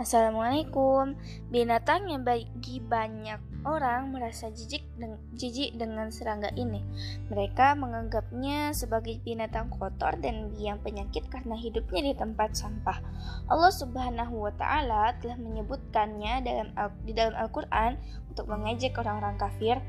Assalamualaikum. 0.00 1.12
Binatang 1.52 2.08
yang 2.08 2.24
bagi 2.24 2.80
banyak 2.80 3.36
orang 3.68 4.16
merasa 4.16 4.48
jijik, 4.48 4.80
deng 4.96 5.20
jijik 5.36 5.76
dengan 5.76 6.08
serangga 6.08 6.48
ini. 6.56 6.80
Mereka 7.28 7.76
menganggapnya 7.76 8.72
sebagai 8.72 9.20
binatang 9.20 9.68
kotor 9.68 10.16
dan 10.16 10.56
biang 10.56 10.80
penyakit 10.80 11.28
karena 11.28 11.52
hidupnya 11.52 12.00
di 12.00 12.14
tempat 12.16 12.56
sampah. 12.56 12.96
Allah 13.52 13.68
Subhanahu 13.68 14.48
wa 14.48 14.52
taala 14.56 15.12
telah 15.20 15.36
menyebutkannya 15.36 16.48
dalam 16.48 16.72
di 17.04 17.12
dalam 17.12 17.36
Al-Qur'an 17.36 18.00
untuk 18.32 18.48
mengejek 18.48 18.96
orang-orang 18.96 19.36
kafir. 19.36 19.84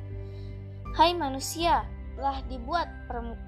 Hai 0.92 1.16
manusia, 1.16 1.88
telah 2.22 2.38
dibuat 2.46 2.86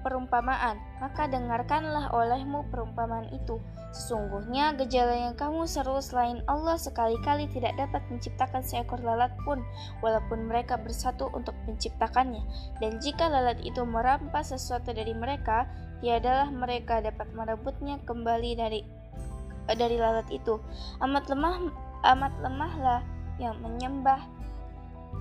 perumpamaan, 0.02 0.82
maka 0.98 1.30
dengarkanlah 1.30 2.10
olehmu 2.10 2.66
perumpamaan 2.74 3.30
itu. 3.30 3.62
Sesungguhnya 3.94 4.74
gejala 4.74 5.14
yang 5.30 5.38
kamu 5.38 5.62
seru 5.70 6.02
selain 6.02 6.42
Allah 6.50 6.74
sekali-kali 6.74 7.46
tidak 7.54 7.78
dapat 7.78 8.02
menciptakan 8.10 8.66
seekor 8.66 8.98
lalat 8.98 9.30
pun, 9.46 9.62
walaupun 10.02 10.50
mereka 10.50 10.74
bersatu 10.74 11.30
untuk 11.30 11.54
menciptakannya. 11.70 12.42
Dan 12.82 12.98
jika 12.98 13.30
lalat 13.30 13.62
itu 13.62 13.86
merampas 13.86 14.50
sesuatu 14.50 14.90
dari 14.90 15.14
mereka, 15.14 15.70
tiadalah 16.02 16.50
mereka 16.50 16.98
dapat 16.98 17.30
merebutnya 17.30 18.02
kembali 18.02 18.58
dari 18.58 18.82
dari 19.70 19.96
lalat 19.96 20.26
itu. 20.34 20.58
Amat 20.98 21.30
lemah 21.30 21.70
amat 22.10 22.34
lemahlah 22.42 23.00
yang 23.38 23.54
menyembah 23.62 24.20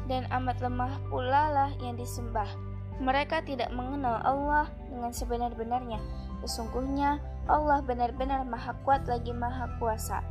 dan 0.09 0.25
amat 0.33 0.58
lemah 0.59 0.97
pula 1.13 1.53
lah 1.53 1.72
yang 1.80 1.94
disembah. 1.95 2.72
Mereka 3.02 3.45
tidak 3.45 3.73
mengenal 3.73 4.21
Allah 4.21 4.70
dengan 4.89 5.09
sebenar-benarnya. 5.09 5.97
Sesungguhnya 6.45 7.17
Allah 7.49 7.79
benar-benar 7.81 8.45
maha 8.45 8.75
kuat 8.85 9.07
lagi 9.09 9.31
maha 9.31 9.71
kuasa. 9.79 10.22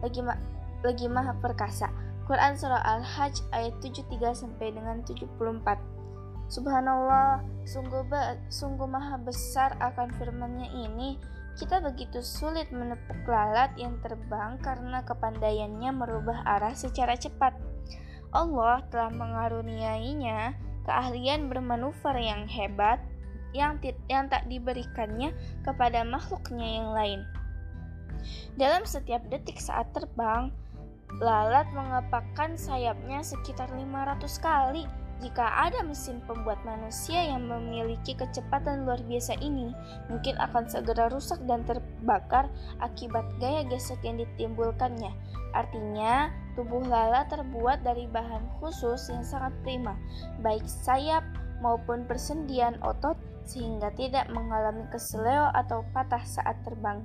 Lagi, 0.00 0.24
ma 0.24 0.34
lagi 0.80 1.06
maha 1.06 1.36
perkasa. 1.38 1.92
Quran 2.24 2.54
Surah 2.54 2.80
Al-Hajj 2.82 3.42
ayat 3.50 3.74
73 3.82 4.46
sampai 4.46 4.72
dengan 4.72 5.02
74. 5.02 5.28
Subhanallah, 6.50 7.46
sungguh, 7.62 8.06
sungguh 8.50 8.88
maha 8.90 9.18
besar 9.22 9.78
akan 9.78 10.10
firman-Nya 10.18 10.68
ini. 10.74 11.18
Kita 11.58 11.82
begitu 11.82 12.22
sulit 12.22 12.70
menepuk 12.72 13.26
lalat 13.26 13.74
yang 13.76 13.98
terbang 14.00 14.56
karena 14.62 15.02
kepandaiannya 15.04 15.90
merubah 15.92 16.42
arah 16.46 16.74
secara 16.74 17.18
cepat. 17.18 17.54
Allah 18.30 18.82
telah 18.88 19.10
mengaruniainya 19.10 20.69
keahlian 20.84 21.52
bermanuver 21.52 22.16
yang 22.16 22.48
hebat 22.48 23.00
yang, 23.50 23.82
yang 24.06 24.30
tak 24.30 24.46
diberikannya 24.46 25.34
kepada 25.66 26.06
makhluknya 26.06 26.68
yang 26.80 26.88
lain. 26.94 27.20
Dalam 28.54 28.84
setiap 28.84 29.24
detik 29.32 29.58
saat 29.58 29.90
terbang, 29.96 30.52
lalat 31.18 31.66
mengepakkan 31.74 32.54
sayapnya 32.54 33.24
sekitar 33.24 33.66
500 33.74 34.22
kali 34.38 34.86
jika 35.20 35.44
ada 35.68 35.84
mesin 35.84 36.24
pembuat 36.24 36.56
manusia 36.64 37.20
yang 37.20 37.44
memiliki 37.44 38.16
kecepatan 38.16 38.88
luar 38.88 39.04
biasa 39.04 39.36
ini, 39.44 39.68
mungkin 40.08 40.32
akan 40.40 40.64
segera 40.64 41.12
rusak 41.12 41.36
dan 41.44 41.60
terbakar 41.68 42.48
akibat 42.80 43.28
gaya 43.36 43.60
gesek 43.68 44.00
yang 44.00 44.16
ditimbulkannya. 44.16 45.12
Artinya, 45.52 46.32
tubuh 46.60 46.84
lala 46.84 47.24
terbuat 47.32 47.80
dari 47.80 48.04
bahan 48.04 48.60
khusus 48.60 49.08
yang 49.08 49.24
sangat 49.24 49.56
prima, 49.64 49.96
baik 50.44 50.68
sayap 50.68 51.24
maupun 51.64 52.04
persendian 52.04 52.76
otot, 52.84 53.16
sehingga 53.48 53.88
tidak 53.96 54.28
mengalami 54.28 54.84
keseleo 54.92 55.48
atau 55.56 55.80
patah 55.96 56.20
saat 56.20 56.60
terbang. 56.60 57.00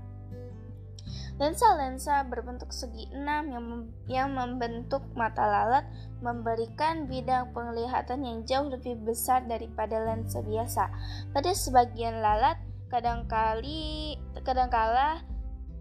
Lensa-lensa 1.39 2.27
berbentuk 2.27 2.75
segi 2.75 3.07
enam 3.15 3.47
yang, 3.47 3.63
mem 3.63 3.81
yang 4.11 4.29
membentuk 4.35 5.03
mata 5.15 5.43
lalat 5.47 5.87
memberikan 6.19 7.07
bidang 7.07 7.55
penglihatan 7.55 8.27
yang 8.27 8.43
jauh 8.43 8.67
lebih 8.67 8.99
besar 9.07 9.43
daripada 9.47 10.03
lensa 10.03 10.43
biasa. 10.43 10.83
Pada 11.31 11.51
sebagian 11.55 12.19
lalat, 12.19 12.59
kadangkali 12.87 14.15
kadangkala 14.43 15.23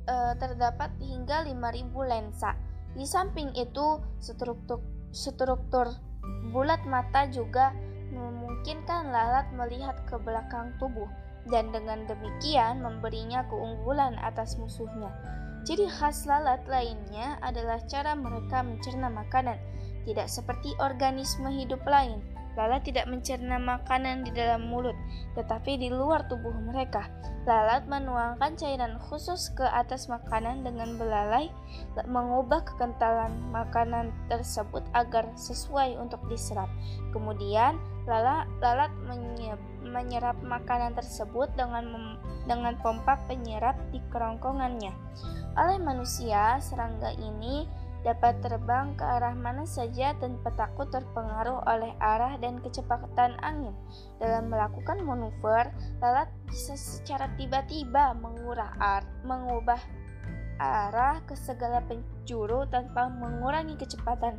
e, 0.07 0.15
terdapat 0.43 0.91
hingga 0.99 1.47
5000 1.47 2.13
lensa. 2.13 2.64
Di 2.95 3.07
samping 3.07 3.51
itu, 3.59 3.99
struktur 4.23 4.79
struktur 5.15 5.91
bulat 6.51 6.83
mata 6.87 7.27
juga 7.31 7.75
memungkinkan 8.15 9.11
lalat 9.11 9.51
melihat 9.55 9.99
ke 10.07 10.19
belakang 10.23 10.75
tubuh 10.79 11.11
dan 11.51 11.75
dengan 11.75 12.07
demikian 12.09 12.81
memberinya 12.81 13.45
keunggulan 13.51 14.17
atas 14.23 14.57
musuhnya. 14.57 15.11
Ciri 15.65 15.89
khas 15.89 16.29
lalat 16.29 16.61
lainnya 16.69 17.41
adalah 17.41 17.81
cara 17.89 18.13
mereka 18.13 18.61
mencerna 18.61 19.09
makanan, 19.09 19.57
tidak 20.05 20.29
seperti 20.29 20.73
organisme 20.81 21.49
hidup 21.49 21.81
lain. 21.89 22.21
Lalat 22.55 22.87
tidak 22.87 23.11
mencerna 23.11 23.59
makanan 23.59 24.23
di 24.23 24.31
dalam 24.31 24.71
mulut, 24.71 24.95
tetapi 25.35 25.75
di 25.75 25.91
luar 25.91 26.31
tubuh 26.31 26.55
mereka. 26.55 27.11
Lalat 27.45 27.85
menuangkan 27.91 28.57
cairan 28.57 28.97
khusus 29.03 29.51
ke 29.53 29.67
atas 29.67 30.07
makanan 30.07 30.63
dengan 30.63 30.95
belalai, 30.97 31.51
mengubah 32.07 32.63
kekentalan 32.63 33.35
makanan 33.51 34.15
tersebut 34.31 34.87
agar 34.95 35.27
sesuai 35.35 35.99
untuk 35.99 36.23
diserap. 36.31 36.71
Kemudian, 37.11 37.77
lalat, 38.07 38.47
lalat 38.63 38.95
menyerap 39.83 40.39
makanan 40.41 40.95
tersebut 40.95 41.51
dengan 41.59 42.17
dengan 42.45 42.77
pompa 42.81 43.19
penyerap 43.29 43.77
di 43.91 44.01
kerongkongannya. 44.13 44.93
Oleh 45.55 45.79
manusia, 45.81 46.61
serangga 46.61 47.13
ini 47.17 47.65
dapat 48.05 48.37
terbang 48.45 48.93
ke 48.95 49.03
arah 49.03 49.33
mana 49.33 49.65
saja 49.65 50.13
tanpa 50.21 50.53
takut 50.55 50.93
terpengaruh 50.93 51.65
oleh 51.65 51.97
arah 51.99 52.37
dan 52.37 52.61
kecepatan 52.61 53.35
angin. 53.41 53.73
Dalam 54.21 54.53
melakukan 54.53 55.01
manuver, 55.01 55.73
lalat 56.05 56.29
bisa 56.45 56.77
secara 56.77 57.33
tiba-tiba 57.41 58.13
mengubah, 58.21 58.77
ar 58.77 59.03
mengubah 59.25 59.81
arah 60.61 61.25
ke 61.25 61.35
segala 61.35 61.81
penjuru 61.89 62.69
tanpa 62.69 63.09
mengurangi 63.09 63.75
kecepatan. 63.81 64.37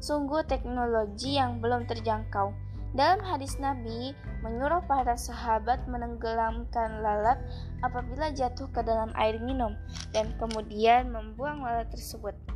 Sungguh 0.00 0.42
teknologi 0.48 1.36
yang 1.36 1.60
belum 1.60 1.84
terjangkau. 1.84 2.52
Dalam 2.94 3.18
hadis 3.26 3.58
Nabi 3.58 4.14
menyuruh 4.46 4.78
para 4.86 5.18
sahabat 5.18 5.82
menenggelamkan 5.90 7.02
lalat 7.02 7.42
apabila 7.82 8.30
jatuh 8.30 8.70
ke 8.70 8.86
dalam 8.86 9.10
air 9.18 9.42
minum 9.42 9.74
dan 10.14 10.30
kemudian 10.38 11.10
membuang 11.10 11.66
lalat 11.66 11.90
tersebut. 11.90 12.53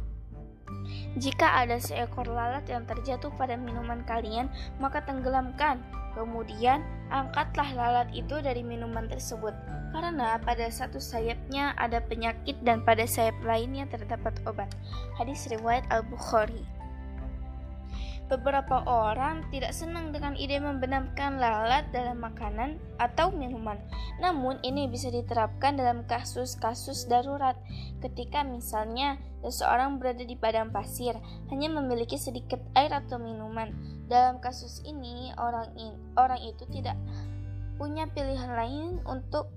Jika 1.16 1.64
ada 1.64 1.80
seekor 1.80 2.28
lalat 2.28 2.68
yang 2.68 2.84
terjatuh 2.84 3.32
pada 3.40 3.56
minuman 3.56 4.04
kalian, 4.04 4.52
maka 4.76 5.00
tenggelamkan. 5.00 5.80
Kemudian, 6.12 6.84
angkatlah 7.08 7.72
lalat 7.72 8.08
itu 8.12 8.42
dari 8.42 8.60
minuman 8.60 9.06
tersebut, 9.08 9.54
karena 9.94 10.36
pada 10.42 10.68
satu 10.68 11.00
sayapnya 11.00 11.72
ada 11.78 12.02
penyakit 12.04 12.58
dan 12.66 12.82
pada 12.84 13.06
sayap 13.08 13.38
lainnya 13.46 13.86
terdapat 13.88 14.34
obat. 14.44 14.68
Hadis 15.16 15.46
riwayat 15.48 15.86
Al-Bukhari. 15.88 16.77
Beberapa 18.28 18.84
orang 18.84 19.48
tidak 19.48 19.72
senang 19.72 20.12
dengan 20.12 20.36
ide 20.36 20.60
membenamkan 20.60 21.40
lalat 21.40 21.88
dalam 21.96 22.20
makanan 22.20 22.76
atau 23.00 23.32
minuman. 23.32 23.80
Namun, 24.20 24.60
ini 24.60 24.84
bisa 24.84 25.08
diterapkan 25.08 25.80
dalam 25.80 26.04
kasus-kasus 26.04 27.08
darurat. 27.08 27.56
Ketika 28.04 28.44
misalnya 28.44 29.16
seseorang 29.40 29.96
berada 29.96 30.28
di 30.28 30.36
padang 30.36 30.68
pasir, 30.68 31.16
hanya 31.48 31.72
memiliki 31.72 32.20
sedikit 32.20 32.60
air 32.76 32.92
atau 32.92 33.16
minuman. 33.16 33.72
Dalam 34.12 34.44
kasus 34.44 34.84
ini, 34.84 35.32
orang 35.40 35.72
in, 35.80 35.96
orang 36.20 36.44
itu 36.44 36.68
tidak 36.68 37.00
punya 37.80 38.04
pilihan 38.12 38.52
lain 38.52 39.00
untuk 39.08 39.48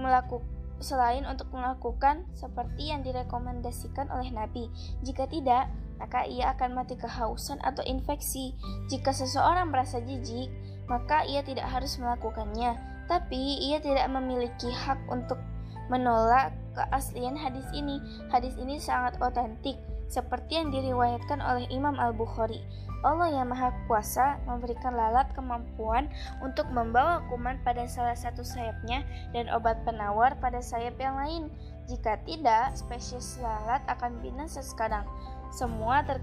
melakukan 0.00 0.54
selain 0.82 1.22
untuk 1.24 1.48
melakukan 1.54 2.26
seperti 2.34 2.90
yang 2.90 3.00
direkomendasikan 3.06 4.10
oleh 4.10 4.28
Nabi. 4.34 4.68
Jika 5.06 5.30
tidak, 5.30 5.70
maka 5.98 6.26
ia 6.26 6.52
akan 6.56 6.76
mati 6.76 6.98
kehausan 6.98 7.60
atau 7.62 7.82
infeksi. 7.86 8.54
Jika 8.90 9.14
seseorang 9.14 9.70
merasa 9.70 10.02
jijik, 10.02 10.50
maka 10.90 11.24
ia 11.24 11.40
tidak 11.40 11.66
harus 11.68 11.96
melakukannya, 11.96 12.76
tapi 13.08 13.60
ia 13.64 13.80
tidak 13.80 14.08
memiliki 14.12 14.68
hak 14.68 14.98
untuk 15.08 15.40
menolak 15.88 16.52
keaslian 16.74 17.36
hadis 17.36 17.64
ini. 17.72 18.00
Hadis 18.32 18.56
ini 18.56 18.80
sangat 18.80 19.20
otentik, 19.20 19.76
seperti 20.08 20.60
yang 20.60 20.68
diriwayatkan 20.72 21.40
oleh 21.40 21.68
Imam 21.70 21.96
Al-Bukhari. 21.96 22.64
Allah 23.04 23.28
yang 23.28 23.52
Maha 23.52 23.68
Kuasa 23.84 24.40
memberikan 24.48 24.96
lalat 24.96 25.28
kemampuan 25.36 26.08
untuk 26.40 26.64
membawa 26.72 27.20
kuman 27.28 27.60
pada 27.60 27.84
salah 27.84 28.16
satu 28.16 28.40
sayapnya 28.40 29.04
dan 29.36 29.52
obat 29.52 29.76
penawar 29.84 30.32
pada 30.40 30.64
sayap 30.64 30.96
yang 30.96 31.20
lain. 31.20 31.52
Jika 31.84 32.16
tidak, 32.24 32.72
spesies 32.76 33.36
lalat 33.44 33.84
akan 33.88 34.20
binasa 34.24 34.64
sekarang 34.64 35.04
semua 35.52 36.00
ter 36.02 36.18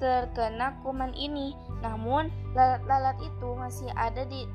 terkena 0.00 0.74
kuman 0.82 1.12
ini. 1.14 1.54
Namun 1.84 2.32
lalat-lalat 2.56 3.20
itu 3.20 3.48
masih 3.54 3.90
ada 3.94 4.24
di 4.26 4.48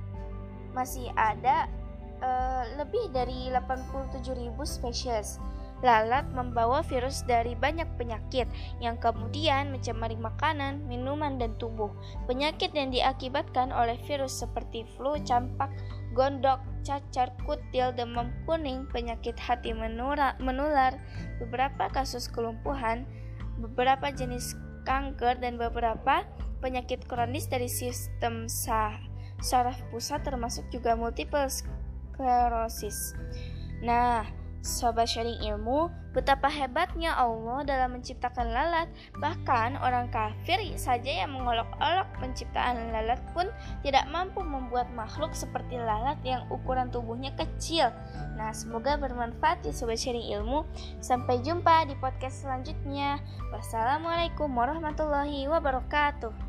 masih 0.75 1.07
ada 1.15 1.71
uh, 2.19 2.63
lebih 2.75 3.13
dari 3.15 3.47
87.000 3.53 4.25
spesies. 4.67 5.39
Lalat 5.83 6.25
membawa 6.31 6.81
virus 6.81 7.21
dari 7.27 7.53
banyak 7.53 7.85
penyakit 7.99 8.47
yang 8.79 8.97
kemudian 8.97 9.69
mencemari 9.75 10.17
makanan, 10.17 10.81
minuman, 10.87 11.37
dan 11.37 11.53
tubuh. 11.61 11.91
Penyakit 12.25 12.73
yang 12.73 12.89
diakibatkan 12.89 13.69
oleh 13.69 13.99
virus 14.07 14.39
seperti 14.39 14.87
flu, 14.95 15.19
campak, 15.21 15.69
gondok, 16.15 16.63
cacar 16.87 17.35
kutil, 17.43 17.91
demam 17.91 18.31
kuning, 18.47 18.87
penyakit 18.89 19.35
hati 19.35 19.75
menular, 19.75 20.95
beberapa 21.43 21.91
kasus 21.91 22.31
kelumpuhan, 22.31 23.03
beberapa 23.59 24.09
jenis 24.15 24.55
kanker, 24.87 25.37
dan 25.43 25.59
beberapa 25.59 26.23
penyakit 26.63 27.03
kronis 27.05 27.51
dari 27.51 27.67
sistem 27.67 28.47
saraf 29.43 29.75
pusat 29.91 30.23
termasuk 30.23 30.63
juga 30.71 30.95
multiple 30.95 31.51
sclerosis. 31.51 33.13
Nah, 33.83 34.23
Sobat 34.65 35.05
sharing 35.05 35.45
ilmu, 35.45 35.93
betapa 36.09 36.49
hebatnya 36.49 37.13
Allah 37.13 37.61
dalam 37.69 38.01
menciptakan 38.01 38.49
lalat. 38.49 38.89
Bahkan 39.21 39.77
orang 39.77 40.09
kafir 40.09 40.57
saja 40.73 41.21
yang 41.21 41.37
mengolok-olok 41.37 42.09
penciptaan 42.17 42.89
lalat 42.89 43.21
pun 43.37 43.45
tidak 43.85 44.09
mampu 44.09 44.41
membuat 44.41 44.89
makhluk 44.97 45.37
seperti 45.37 45.77
lalat 45.77 46.17
yang 46.25 46.49
ukuran 46.49 46.89
tubuhnya 46.89 47.29
kecil. 47.37 47.93
Nah, 48.41 48.49
semoga 48.57 48.97
bermanfaat 48.97 49.61
ya 49.61 49.69
Sobat 49.69 50.01
sharing 50.01 50.33
ilmu. 50.33 50.65
Sampai 50.97 51.45
jumpa 51.45 51.85
di 51.85 51.93
podcast 52.01 52.41
selanjutnya. 52.41 53.21
Wassalamualaikum 53.53 54.49
warahmatullahi 54.49 55.45
wabarakatuh. 55.45 56.44